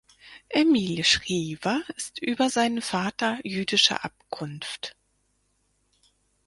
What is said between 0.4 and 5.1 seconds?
Emile Schrijver ist über seinen Vater jüdischer Abkunft.